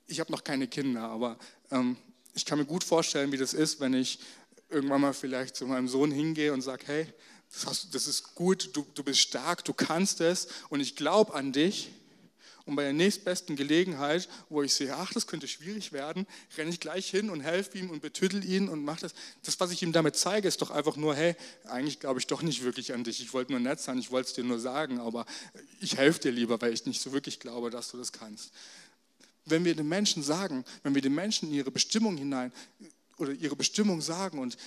[0.06, 1.39] Ich habe noch keine Kinder, aber
[1.71, 1.97] ähm,
[2.36, 4.19] ich kann mir gut vorstellen, wie das ist, wenn ich
[4.69, 7.13] irgendwann mal vielleicht zu meinem Sohn hingehe und sage, hey,
[7.51, 11.33] das, hast, das ist gut, du, du bist stark, du kannst es und ich glaube
[11.33, 11.89] an dich.
[12.67, 16.81] Und bei der nächstbesten Gelegenheit, wo ich sehe, ach, das könnte schwierig werden, renne ich
[16.81, 19.13] gleich hin und helfe ihm und betüttel ihn und mache das.
[19.43, 22.41] Das, was ich ihm damit zeige, ist doch einfach nur, hey, eigentlich glaube ich doch
[22.41, 23.21] nicht wirklich an dich.
[23.21, 25.25] Ich wollte nur nett sein, ich wollte es dir nur sagen, aber
[25.79, 28.51] ich helfe dir lieber, weil ich nicht so wirklich glaube, dass du das kannst.
[29.45, 32.51] Wenn wir den Menschen sagen, wenn wir den Menschen in ihre Bestimmung hinein
[33.17, 34.57] oder ihre Bestimmung sagen und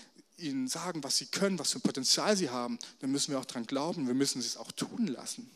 [0.40, 3.66] ihnen sagen, was sie können, was für Potenzial sie haben, dann müssen wir auch daran
[3.66, 5.50] glauben, wir müssen es auch tun lassen.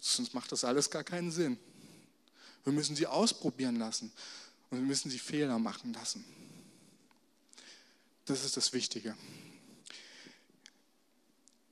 [0.00, 1.58] Sonst macht das alles gar keinen Sinn.
[2.64, 4.12] Wir müssen sie ausprobieren lassen
[4.70, 6.24] und wir müssen sie Fehler machen lassen.
[8.24, 9.16] Das ist das Wichtige.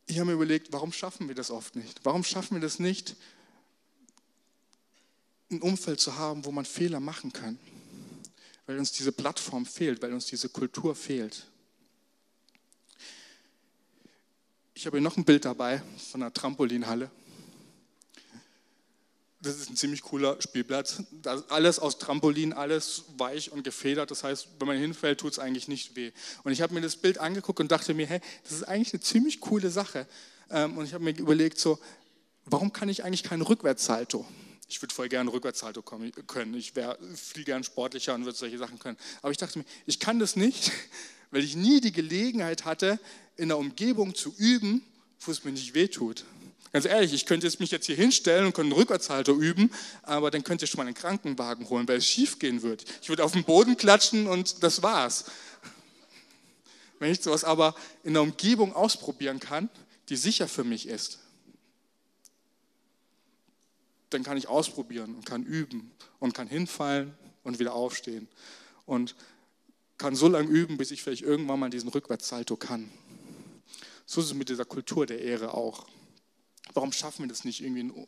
[0.07, 2.01] Ich habe mir überlegt, warum schaffen wir das oft nicht?
[2.05, 3.17] Warum schaffen wir das nicht,
[5.51, 7.59] ein Umfeld zu haben, wo man Fehler machen kann?
[8.67, 11.47] Weil uns diese Plattform fehlt, weil uns diese Kultur fehlt.
[14.75, 17.11] Ich habe hier noch ein Bild dabei von einer Trampolinhalle
[19.45, 21.03] das ist ein ziemlich cooler Spielplatz.
[21.49, 24.11] Alles aus Trampolin, alles weich und gefedert.
[24.11, 26.13] Das heißt, wenn man hinfällt, tut es eigentlich nicht weh.
[26.45, 29.03] Und ich habe mir das Bild angeguckt und dachte mir, hey, das ist eigentlich eine
[29.03, 30.07] ziemlich coole Sache.
[30.51, 31.79] Ähm, und ich habe mir überlegt, so,
[32.47, 34.27] warum kann ich eigentlich keinen Rückwärtssalto?
[34.69, 36.55] Ich würde voll gerne Rückwärtssalto können.
[36.55, 38.97] Ich wäre viel gern sportlicher und würde solche Sachen können.
[39.23, 40.73] Aber ich dachte mir, ich kann das nicht,
[41.31, 42.99] weil ich nie die Gelegenheit hatte,
[43.37, 44.83] in der Umgebung zu üben,
[45.21, 46.25] wo es mir nicht weh tut.
[46.73, 49.71] Ganz ehrlich, ich könnte mich jetzt hier hinstellen und könnte einen Rückwärtshalter üben,
[50.03, 52.85] aber dann könnt ihr schon mal einen Krankenwagen holen, weil es schief gehen wird.
[53.01, 55.27] Ich würde auf den Boden klatschen und das war's.
[56.99, 59.69] Wenn ich sowas aber in der Umgebung ausprobieren kann,
[60.09, 61.21] die sicher für mich ist,
[64.15, 68.29] dann kann ich ausprobieren und kann üben und kann hinfallen und wieder aufstehen
[68.87, 69.15] und
[69.99, 72.91] kann so lange üben, bis ich vielleicht irgendwann mal diesen Rückwärtssalto kann.
[74.07, 75.87] So ist es mit dieser Kultur der Ehre auch.
[76.73, 78.07] Warum schaffen wir das nicht, irgendwie ein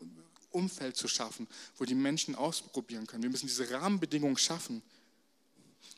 [0.50, 3.22] Umfeld zu schaffen, wo die Menschen ausprobieren können?
[3.22, 4.82] Wir müssen diese Rahmenbedingungen schaffen.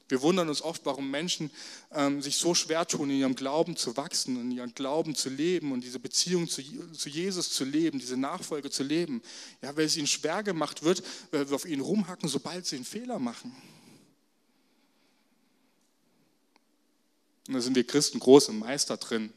[0.08, 1.50] Wir wundern uns oft, warum Menschen
[1.92, 5.72] ähm, sich so schwer tun, in ihrem Glauben zu wachsen, in ihrem Glauben zu leben
[5.72, 9.22] und diese Beziehung zu, zu Jesus zu leben, diese Nachfolge zu leben.
[9.60, 12.84] Ja, weil es ihnen schwer gemacht wird, weil wir auf ihnen rumhacken, sobald sie einen
[12.86, 13.54] Fehler machen.
[17.46, 19.32] Und da sind wir Christen große Meister drin,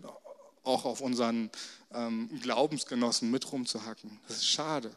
[0.63, 1.49] auch auf unseren
[1.93, 4.19] ähm, Glaubensgenossen mit rumzuhacken.
[4.27, 4.91] Das ist schade.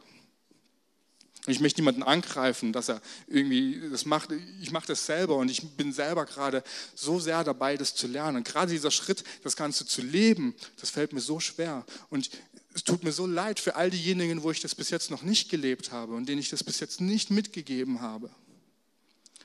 [1.47, 4.29] Ich möchte niemanden angreifen, dass er irgendwie das macht.
[4.61, 6.63] Ich mache das selber und ich bin selber gerade
[6.95, 8.37] so sehr dabei, das zu lernen.
[8.37, 11.85] Und gerade dieser Schritt, das Ganze zu leben, das fällt mir so schwer.
[12.09, 12.31] Und
[12.73, 15.49] es tut mir so leid für all diejenigen, wo ich das bis jetzt noch nicht
[15.49, 18.29] gelebt habe und denen ich das bis jetzt nicht mitgegeben habe.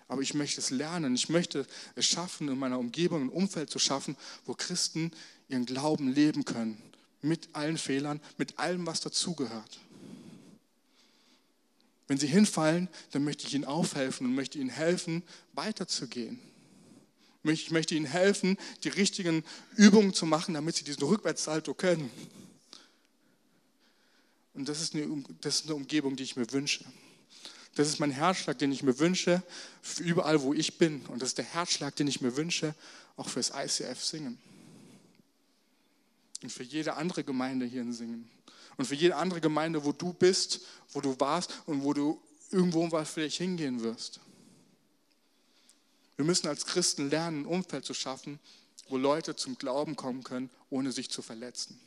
[0.09, 1.15] Aber ich möchte es lernen.
[1.15, 5.13] Ich möchte es schaffen, in meiner Umgebung ein Umfeld zu schaffen, wo Christen
[5.49, 6.83] ihren Glauben leben können
[7.23, 9.79] mit allen Fehlern, mit allem, was dazugehört.
[12.11, 16.41] Wenn sie hinfallen, dann möchte ich ihnen aufhelfen und möchte ihnen helfen, weiterzugehen.
[17.45, 19.45] Ich möchte ihnen helfen, die richtigen
[19.77, 22.11] Übungen zu machen, damit sie diesen Rückwärtssalto können.
[24.55, 26.85] Und das ist, eine, das ist eine Umgebung, die ich mir wünsche.
[27.77, 29.41] Das ist mein Herzschlag, den ich mir wünsche,
[29.81, 31.03] für überall, wo ich bin.
[31.07, 32.75] Und das ist der Herzschlag, den ich mir wünsche,
[33.17, 34.37] auch fürs ICF singen
[36.43, 38.29] und für jede andere Gemeinde hier in Singen
[38.81, 40.61] und für jede andere Gemeinde, wo du bist,
[40.93, 42.19] wo du warst und wo du
[42.51, 44.21] irgendwo vielleicht hingehen wirst.
[46.17, 48.41] Wir müssen als Christen lernen, ein Umfeld zu schaffen,
[48.89, 51.79] wo Leute zum Glauben kommen können, ohne sich zu verletzen.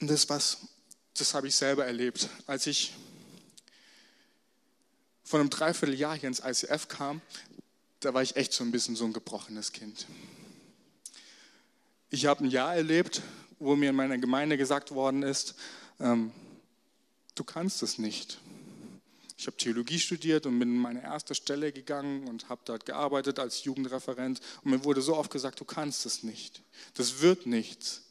[0.00, 0.66] Und das was,
[1.14, 2.92] das habe ich selber erlebt, als ich
[5.22, 7.22] vor einem Dreivierteljahr hier ins ICF kam,
[8.02, 10.06] da war ich echt so ein bisschen so ein gebrochenes Kind.
[12.10, 13.22] Ich habe ein Jahr erlebt,
[13.58, 15.54] wo mir in meiner Gemeinde gesagt worden ist,
[16.00, 16.32] ähm,
[17.36, 18.38] du kannst es nicht.
[19.38, 23.38] Ich habe Theologie studiert und bin in meine erste Stelle gegangen und habe dort gearbeitet
[23.38, 24.40] als Jugendreferent.
[24.62, 26.62] Und mir wurde so oft gesagt, du kannst es nicht.
[26.94, 28.02] Das wird nichts.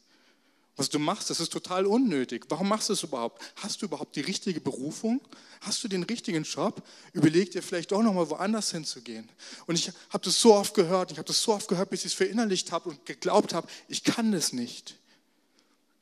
[0.76, 2.46] Was du machst, das ist total unnötig.
[2.48, 3.42] Warum machst du es überhaupt?
[3.56, 5.20] Hast du überhaupt die richtige Berufung?
[5.60, 6.82] Hast du den richtigen Job?
[7.12, 9.28] Überleg dir vielleicht auch nochmal woanders hinzugehen.
[9.66, 12.06] Und ich habe das so oft gehört, ich habe das so oft gehört, bis ich
[12.06, 14.96] es verinnerlicht habe und geglaubt habe, ich kann das nicht.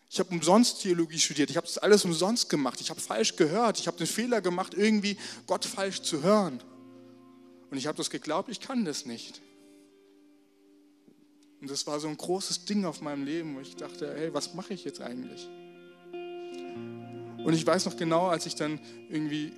[0.08, 3.78] Ich habe umsonst Theologie studiert, ich habe das alles umsonst gemacht, ich habe falsch gehört,
[3.78, 6.62] ich habe den Fehler gemacht, irgendwie Gott falsch zu hören.
[7.70, 9.40] Und ich habe das geglaubt, ich kann das nicht.
[11.60, 14.54] Und das war so ein großes Ding auf meinem Leben, wo ich dachte, hey, was
[14.54, 15.48] mache ich jetzt eigentlich?
[17.44, 19.52] Und ich weiß noch genau, als ich dann irgendwie,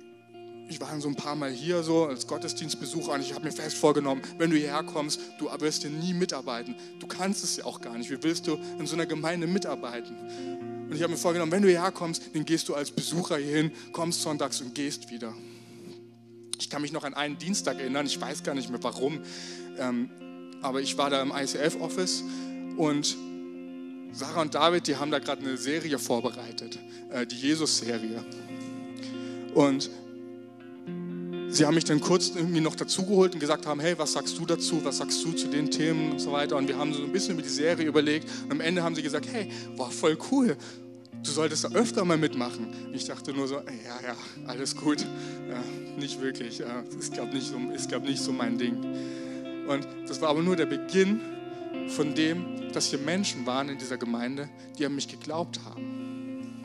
[0.69, 3.51] ich war dann so ein paar Mal hier so als Gottesdienstbesucher und ich habe mir
[3.51, 6.75] fest vorgenommen, wenn du hierher kommst, du wirst hier nie mitarbeiten.
[6.99, 8.09] Du kannst es ja auch gar nicht.
[8.09, 10.15] Wie willst du in so einer Gemeinde mitarbeiten?
[10.89, 13.71] Und ich habe mir vorgenommen, wenn du hierher kommst, dann gehst du als Besucher hierhin,
[13.93, 15.33] kommst sonntags und gehst wieder.
[16.59, 19.21] Ich kann mich noch an einen Dienstag erinnern, ich weiß gar nicht mehr warum,
[19.77, 20.09] ähm,
[20.63, 22.23] aber ich war da im ICF-Office
[22.77, 23.15] und
[24.13, 26.79] Sarah und David, die haben da gerade eine Serie vorbereitet,
[27.11, 28.23] äh, die Jesus-Serie.
[29.53, 29.89] Und
[31.49, 34.45] sie haben mich dann kurz irgendwie noch dazugeholt und gesagt haben, hey, was sagst du
[34.45, 36.57] dazu, was sagst du zu den Themen und so weiter.
[36.57, 39.03] Und wir haben so ein bisschen über die Serie überlegt und am Ende haben sie
[39.03, 40.55] gesagt, hey, war voll cool,
[41.23, 42.67] du solltest da öfter mal mitmachen.
[42.93, 44.15] Ich dachte nur so, ja, ja,
[44.47, 45.01] alles gut,
[45.49, 45.63] ja,
[45.97, 48.77] nicht wirklich, ja, ist glaube nicht, so, glaub nicht so mein Ding.
[49.67, 51.21] Und das war aber nur der Beginn
[51.89, 56.63] von dem, dass hier Menschen waren in dieser Gemeinde, die an mich geglaubt haben.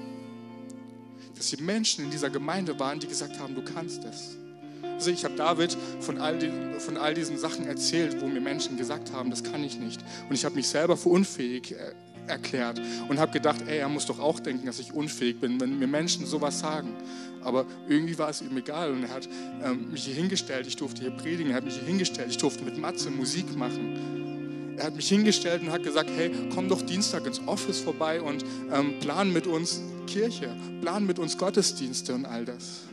[1.36, 4.36] Dass hier Menschen in dieser Gemeinde waren, die gesagt haben, du kannst es.
[4.82, 8.76] Also ich habe David von all, die, von all diesen Sachen erzählt, wo mir Menschen
[8.76, 10.00] gesagt haben, das kann ich nicht.
[10.28, 11.92] Und ich habe mich selber für unfähig äh,
[12.28, 15.78] erklärt und habe gedacht, ey, er muss doch auch denken, dass ich unfähig bin, wenn
[15.78, 16.94] mir Menschen sowas sagen.
[17.42, 19.28] Aber irgendwie war es ihm egal und er hat
[19.62, 22.64] ähm, mich hier hingestellt, ich durfte hier predigen, er hat mich hier hingestellt, ich durfte
[22.64, 24.76] mit Matze Musik machen.
[24.76, 28.44] Er hat mich hingestellt und hat gesagt, hey, komm doch Dienstag ins Office vorbei und
[28.72, 32.88] ähm, plan mit uns Kirche, plan mit uns Gottesdienste und all das.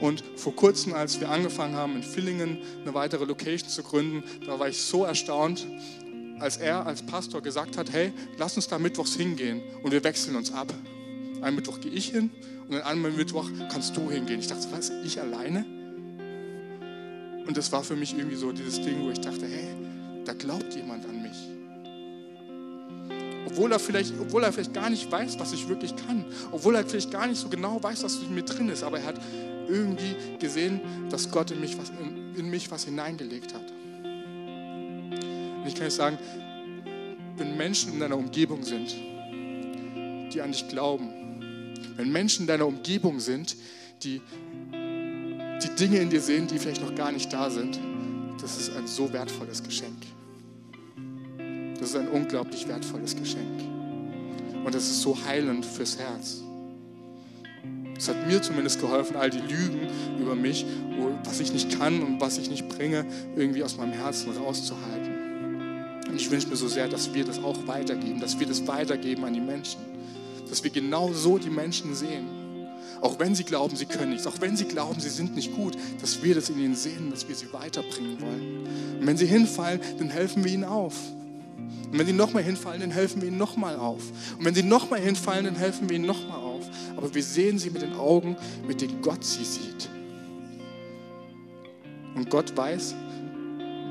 [0.00, 4.58] Und vor kurzem, als wir angefangen haben, in Villingen eine weitere Location zu gründen, da
[4.58, 5.66] war ich so erstaunt,
[6.38, 10.36] als er als Pastor gesagt hat, hey, lass uns da mittwochs hingehen und wir wechseln
[10.36, 10.72] uns ab.
[11.40, 12.30] Einen Mittwoch gehe ich hin
[12.68, 14.40] und an einem Mittwoch kannst du hingehen.
[14.40, 15.64] Ich dachte, was, ich alleine?
[17.46, 19.68] Und das war für mich irgendwie so dieses Ding, wo ich dachte, hey,
[20.24, 21.36] da glaubt jemand an mich.
[23.46, 26.24] Obwohl er, vielleicht, obwohl er vielleicht gar nicht weiß, was ich wirklich kann.
[26.50, 28.82] Obwohl er vielleicht gar nicht so genau weiß, was in mir drin ist.
[28.82, 29.20] Aber er hat
[29.68, 33.72] irgendwie gesehen, dass Gott in mich was, in, in mich was hineingelegt hat.
[35.66, 36.16] Und ich kann euch sagen,
[37.36, 38.94] wenn Menschen in deiner Umgebung sind,
[40.32, 41.08] die an dich glauben,
[41.96, 43.56] wenn Menschen in deiner Umgebung sind,
[44.04, 44.22] die
[44.70, 47.80] die Dinge in dir sehen, die vielleicht noch gar nicht da sind,
[48.40, 50.06] das ist ein so wertvolles Geschenk.
[51.80, 53.60] Das ist ein unglaublich wertvolles Geschenk.
[54.64, 56.44] Und das ist so heilend fürs Herz.
[57.98, 59.88] Es hat mir zumindest geholfen, all die Lügen
[60.20, 60.64] über mich,
[61.24, 65.15] was ich nicht kann und was ich nicht bringe, irgendwie aus meinem Herzen rauszuhalten.
[66.16, 69.22] Und ich wünsche mir so sehr, dass wir das auch weitergeben, dass wir das weitergeben
[69.26, 69.82] an die Menschen.
[70.48, 72.26] Dass wir genau so die Menschen sehen.
[73.02, 75.76] Auch wenn sie glauben, sie können nichts, auch wenn sie glauben, sie sind nicht gut,
[76.00, 78.98] dass wir das in ihnen sehen, dass wir sie weiterbringen wollen.
[78.98, 80.94] Und wenn sie hinfallen, dann helfen wir ihnen auf.
[81.92, 84.00] Und wenn sie nochmal hinfallen, dann helfen wir ihnen nochmal auf.
[84.38, 86.64] Und wenn sie nochmal hinfallen, dann helfen wir ihnen nochmal auf.
[86.96, 89.90] Aber wir sehen sie mit den Augen, mit denen Gott sie sieht.
[92.14, 92.94] Und Gott weiß,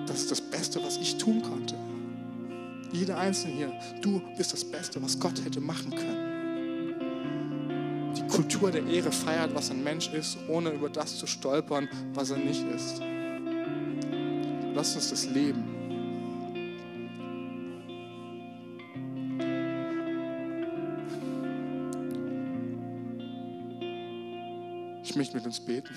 [0.07, 1.75] das ist das Beste, was ich tun konnte.
[2.97, 6.95] Jeder Einzelne hier, du bist das Beste, was Gott hätte machen können.
[8.15, 12.29] Die Kultur der Ehre feiert, was ein Mensch ist, ohne über das zu stolpern, was
[12.29, 13.01] er nicht ist.
[14.73, 15.65] Lass uns das leben.
[25.03, 25.89] Ich möchte mit uns beten.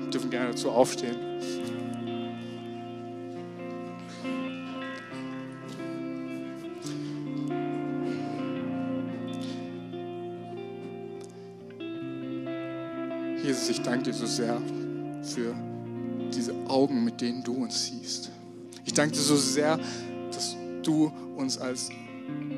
[0.00, 1.16] Wir dürfen gerne dazu aufstehen.
[13.42, 14.60] Jesus, ich danke dir so sehr
[15.22, 15.54] für
[16.34, 18.30] diese Augen, mit denen du uns siehst.
[18.84, 19.78] Ich danke dir so sehr,
[20.32, 21.90] dass du uns als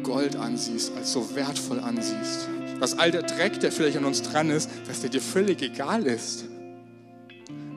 [0.03, 2.49] Gold ansiehst, als so wertvoll ansiehst.
[2.81, 6.07] Dass all der Dreck, der vielleicht an uns dran ist, dass der dir völlig egal
[6.07, 6.47] ist.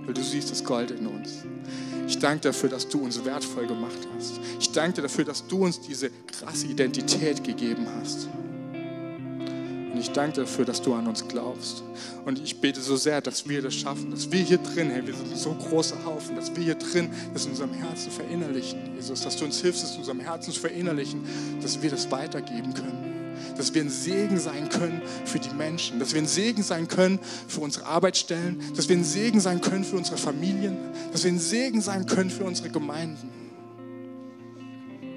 [0.05, 1.43] Weil du siehst das Gold in uns.
[2.07, 4.39] Ich danke dafür, dass du uns wertvoll gemacht hast.
[4.59, 8.29] Ich danke dir dafür, dass du uns diese krasse Identität gegeben hast
[10.03, 11.83] ich danke dafür, dass du an uns glaubst.
[12.25, 15.13] Und ich bete so sehr, dass wir das schaffen, dass wir hier drin, hey, wir
[15.13, 19.37] sind so großer Haufen, dass wir hier drin das in unserem Herzen verinnerlichen, Jesus, dass
[19.37, 21.23] du uns hilfst, es in unserem Herzen zu verinnerlichen,
[21.61, 23.13] dass wir das weitergeben können
[23.57, 27.19] dass wir ein Segen sein können für die Menschen, dass wir ein Segen sein können
[27.47, 30.77] für unsere Arbeitsstellen, dass wir ein Segen sein können für unsere Familien,
[31.11, 33.42] dass wir ein Segen sein können für unsere Gemeinden.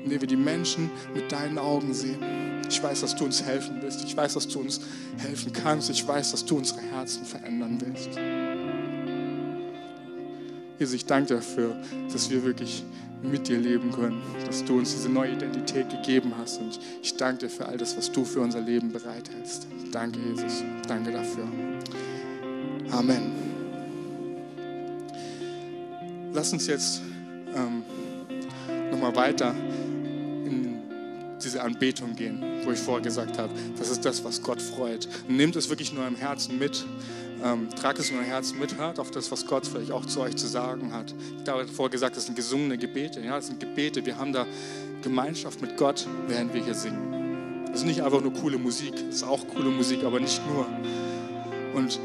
[0.07, 2.23] Indem wir die Menschen mit deinen Augen sehen.
[2.69, 4.05] Ich weiß, dass du uns helfen willst.
[4.05, 4.81] Ich weiß, dass du uns
[5.17, 5.91] helfen kannst.
[5.91, 8.11] Ich weiß, dass du unsere Herzen verändern willst.
[10.79, 11.75] Jesus, ich danke dafür,
[12.13, 12.85] dass wir wirklich
[13.21, 16.61] mit dir leben können, dass du uns diese neue Identität gegeben hast.
[16.61, 19.67] Und ich danke dir für all das, was du für unser Leben bereithältst.
[19.91, 20.63] Danke, Jesus.
[20.87, 21.49] Danke dafür.
[22.93, 23.33] Amen.
[26.33, 27.03] Lass uns jetzt
[27.57, 27.83] ähm,
[28.93, 29.53] nochmal weiter
[31.47, 35.09] diese Anbetung gehen, wo ich vorher gesagt habe, das ist das, was Gott freut.
[35.29, 36.85] Nehmt es wirklich nur im Herzen mit.
[37.45, 40.21] Ähm, tragt es in euer Herz mit, hört auf das, was Gott vielleicht auch zu
[40.21, 41.15] euch zu sagen hat.
[41.43, 43.21] Ich habe vorher gesagt, das sind gesungene Gebete.
[43.21, 44.05] Ja, das sind Gebete.
[44.05, 44.47] Wir haben da
[45.03, 47.67] Gemeinschaft mit Gott, während wir hier singen.
[47.67, 48.95] Das ist nicht einfach nur coole Musik.
[49.07, 50.67] Das ist auch coole Musik, aber nicht nur.
[51.75, 52.01] Und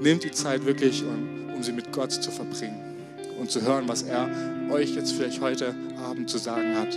[0.00, 2.80] nehmt die Zeit wirklich, um, um sie mit Gott zu verbringen
[3.38, 4.30] und zu hören, was er
[4.70, 6.96] euch jetzt vielleicht heute Abend zu sagen hat.